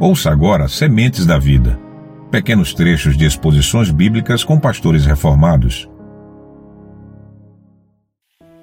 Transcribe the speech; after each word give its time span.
Ouça 0.00 0.30
agora 0.30 0.66
Sementes 0.66 1.26
da 1.26 1.38
Vida. 1.38 1.78
Pequenos 2.30 2.72
trechos 2.72 3.18
de 3.18 3.26
exposições 3.26 3.90
bíblicas 3.90 4.42
com 4.42 4.58
pastores 4.58 5.04
reformados. 5.04 5.86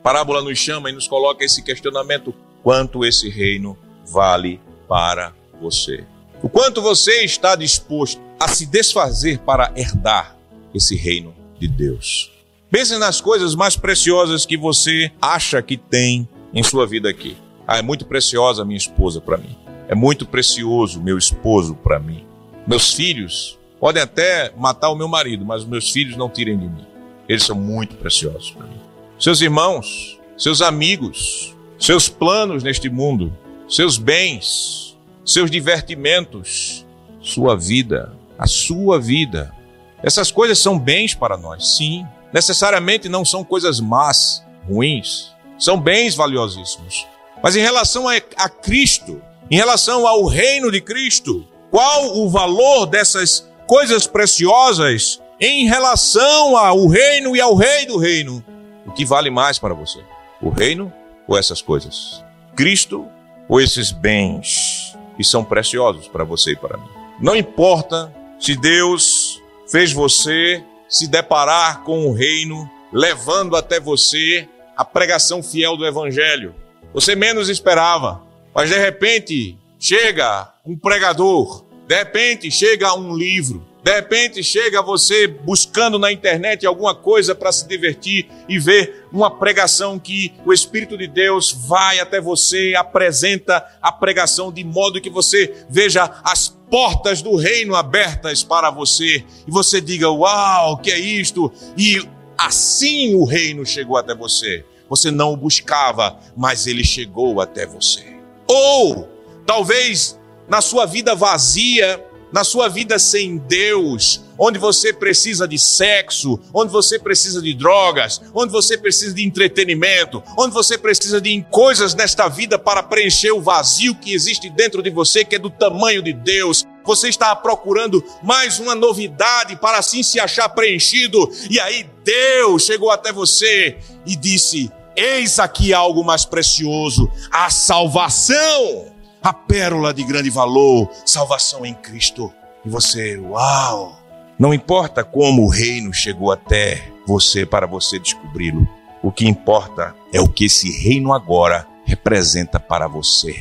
Parábola 0.00 0.40
nos 0.42 0.56
chama 0.56 0.90
e 0.90 0.92
nos 0.92 1.08
coloca 1.08 1.44
esse 1.44 1.60
questionamento: 1.60 2.32
quanto 2.62 3.04
esse 3.04 3.28
reino 3.28 3.76
vale 4.06 4.60
para 4.88 5.32
você? 5.60 6.04
O 6.40 6.48
quanto 6.48 6.80
você 6.80 7.24
está 7.24 7.56
disposto 7.56 8.20
a 8.38 8.46
se 8.46 8.64
desfazer 8.64 9.40
para 9.40 9.72
herdar 9.74 10.36
esse 10.72 10.94
reino 10.94 11.34
de 11.58 11.66
Deus? 11.66 12.30
Pense 12.70 12.96
nas 12.96 13.20
coisas 13.20 13.56
mais 13.56 13.74
preciosas 13.74 14.46
que 14.46 14.56
você 14.56 15.10
acha 15.20 15.60
que 15.60 15.76
tem 15.76 16.28
em 16.52 16.62
sua 16.62 16.86
vida 16.86 17.10
aqui. 17.10 17.36
Ah, 17.66 17.78
é 17.78 17.82
muito 17.82 18.06
preciosa 18.06 18.64
minha 18.64 18.78
esposa 18.78 19.20
para 19.20 19.36
mim. 19.36 19.63
É 19.94 19.96
muito 19.96 20.26
precioso 20.26 21.00
meu 21.00 21.16
esposo 21.16 21.76
para 21.76 22.00
mim. 22.00 22.26
Meus 22.66 22.92
filhos 22.92 23.56
podem 23.78 24.02
até 24.02 24.52
matar 24.56 24.90
o 24.90 24.96
meu 24.96 25.06
marido, 25.06 25.44
mas 25.44 25.62
os 25.62 25.68
meus 25.68 25.88
filhos 25.92 26.16
não 26.16 26.28
tirem 26.28 26.58
de 26.58 26.68
mim. 26.68 26.84
Eles 27.28 27.44
são 27.44 27.54
muito 27.54 27.94
preciosos 27.94 28.50
para 28.50 28.66
mim. 28.66 28.80
Seus 29.20 29.40
irmãos, 29.40 30.18
seus 30.36 30.60
amigos, 30.60 31.54
seus 31.78 32.08
planos 32.08 32.64
neste 32.64 32.88
mundo, 32.88 33.32
seus 33.68 33.96
bens, 33.96 34.96
seus 35.24 35.48
divertimentos, 35.48 36.84
sua 37.20 37.56
vida, 37.56 38.12
a 38.36 38.48
sua 38.48 38.98
vida. 38.98 39.54
Essas 40.02 40.28
coisas 40.32 40.58
são 40.58 40.76
bens 40.76 41.14
para 41.14 41.36
nós, 41.36 41.76
sim. 41.76 42.04
Necessariamente 42.32 43.08
não 43.08 43.24
são 43.24 43.44
coisas 43.44 43.78
más, 43.78 44.44
ruins. 44.68 45.30
São 45.56 45.80
bens 45.80 46.16
valiosíssimos. 46.16 47.06
Mas 47.40 47.54
em 47.54 47.60
relação 47.60 48.08
a, 48.08 48.16
a 48.36 48.48
Cristo, 48.48 49.22
em 49.50 49.56
relação 49.56 50.06
ao 50.06 50.24
reino 50.24 50.70
de 50.70 50.80
Cristo, 50.80 51.46
qual 51.70 52.16
o 52.18 52.28
valor 52.28 52.86
dessas 52.86 53.48
coisas 53.66 54.06
preciosas 54.06 55.20
em 55.40 55.66
relação 55.66 56.56
ao 56.56 56.86
reino 56.86 57.36
e 57.36 57.40
ao 57.40 57.54
rei 57.54 57.86
do 57.86 57.98
reino? 57.98 58.44
O 58.86 58.92
que 58.92 59.04
vale 59.04 59.30
mais 59.30 59.58
para 59.58 59.74
você? 59.74 60.00
O 60.40 60.50
reino 60.50 60.92
ou 61.26 61.36
essas 61.36 61.60
coisas? 61.60 62.24
Cristo 62.54 63.06
ou 63.48 63.60
esses 63.60 63.90
bens 63.90 64.96
que 65.16 65.24
são 65.24 65.44
preciosos 65.44 66.08
para 66.08 66.24
você 66.24 66.52
e 66.52 66.56
para 66.56 66.76
mim? 66.76 66.88
Não 67.20 67.36
importa 67.36 68.12
se 68.38 68.56
Deus 68.56 69.40
fez 69.70 69.92
você 69.92 70.62
se 70.88 71.06
deparar 71.08 71.82
com 71.82 72.06
o 72.06 72.12
reino, 72.12 72.68
levando 72.92 73.56
até 73.56 73.80
você 73.80 74.48
a 74.76 74.84
pregação 74.84 75.42
fiel 75.42 75.76
do 75.76 75.86
evangelho 75.86 76.54
você 76.94 77.16
menos 77.16 77.48
esperava. 77.48 78.22
Mas 78.54 78.70
de 78.70 78.78
repente 78.78 79.58
chega 79.78 80.52
um 80.64 80.76
pregador, 80.76 81.64
de 81.88 81.96
repente 81.96 82.50
chega 82.50 82.94
um 82.94 83.14
livro, 83.14 83.66
de 83.82 83.92
repente 83.92 84.42
chega 84.42 84.80
você 84.80 85.26
buscando 85.26 85.98
na 85.98 86.10
internet 86.10 86.64
alguma 86.64 86.94
coisa 86.94 87.34
para 87.34 87.52
se 87.52 87.68
divertir 87.68 88.26
e 88.48 88.58
ver 88.58 89.06
uma 89.12 89.30
pregação 89.30 89.98
que 89.98 90.32
o 90.46 90.54
Espírito 90.54 90.96
de 90.96 91.06
Deus 91.06 91.52
vai 91.52 91.98
até 91.98 92.18
você, 92.18 92.74
apresenta 92.74 93.62
a 93.82 93.92
pregação 93.92 94.50
de 94.50 94.64
modo 94.64 95.00
que 95.02 95.10
você 95.10 95.66
veja 95.68 96.10
as 96.24 96.48
portas 96.70 97.20
do 97.20 97.36
reino 97.36 97.74
abertas 97.74 98.42
para 98.42 98.70
você 98.70 99.22
e 99.46 99.50
você 99.50 99.80
diga: 99.82 100.08
Uau, 100.08 100.78
que 100.78 100.90
é 100.90 100.98
isto? 100.98 101.52
E 101.76 102.02
assim 102.38 103.14
o 103.14 103.24
reino 103.24 103.66
chegou 103.66 103.98
até 103.98 104.14
você. 104.14 104.64
Você 104.88 105.10
não 105.10 105.32
o 105.32 105.36
buscava, 105.36 106.18
mas 106.36 106.66
ele 106.66 106.84
chegou 106.84 107.40
até 107.40 107.66
você. 107.66 108.13
Ou 108.46 109.08
talvez 109.46 110.18
na 110.48 110.60
sua 110.60 110.86
vida 110.86 111.14
vazia, 111.14 112.04
na 112.34 112.42
sua 112.42 112.68
vida 112.68 112.98
sem 112.98 113.36
Deus, 113.36 114.20
onde 114.36 114.58
você 114.58 114.92
precisa 114.92 115.46
de 115.46 115.56
sexo, 115.56 116.40
onde 116.52 116.72
você 116.72 116.98
precisa 116.98 117.40
de 117.40 117.54
drogas, 117.54 118.20
onde 118.34 118.52
você 118.52 118.76
precisa 118.76 119.14
de 119.14 119.24
entretenimento, 119.24 120.20
onde 120.36 120.52
você 120.52 120.76
precisa 120.76 121.20
de 121.20 121.46
coisas 121.50 121.94
nesta 121.94 122.28
vida 122.28 122.58
para 122.58 122.82
preencher 122.82 123.30
o 123.30 123.40
vazio 123.40 123.94
que 123.94 124.12
existe 124.12 124.50
dentro 124.50 124.82
de 124.82 124.90
você, 124.90 125.24
que 125.24 125.36
é 125.36 125.38
do 125.38 125.48
tamanho 125.48 126.02
de 126.02 126.12
Deus. 126.12 126.64
Você 126.84 127.08
está 127.08 127.34
procurando 127.36 128.04
mais 128.22 128.58
uma 128.58 128.74
novidade 128.74 129.54
para 129.56 129.78
assim 129.78 130.02
se 130.02 130.18
achar 130.18 130.48
preenchido, 130.48 131.30
e 131.48 131.60
aí 131.60 131.88
Deus 132.02 132.64
chegou 132.64 132.90
até 132.90 133.12
você 133.12 133.78
e 134.04 134.16
disse: 134.16 134.72
Eis 134.96 135.38
aqui 135.38 135.74
algo 135.74 136.04
mais 136.04 136.24
precioso, 136.24 137.10
a 137.30 137.50
salvação, 137.50 138.86
a 139.22 139.32
pérola 139.32 139.92
de 139.92 140.04
grande 140.04 140.30
valor, 140.30 140.90
salvação 141.04 141.66
em 141.66 141.74
Cristo. 141.74 142.32
E 142.64 142.68
você, 142.68 143.16
uau! 143.16 143.98
Não 144.38 144.52
importa 144.52 145.04
como 145.04 145.42
o 145.42 145.48
reino 145.48 145.92
chegou 145.92 146.32
até 146.32 146.90
você 147.06 147.44
para 147.44 147.66
você 147.66 147.98
descobri-lo. 147.98 148.68
O 149.02 149.12
que 149.12 149.26
importa 149.26 149.94
é 150.12 150.20
o 150.20 150.28
que 150.28 150.46
esse 150.46 150.70
reino 150.82 151.12
agora 151.12 151.66
representa 151.84 152.58
para 152.58 152.88
você. 152.88 153.34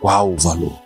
Qual 0.00 0.32
o 0.32 0.36
valor? 0.36 0.83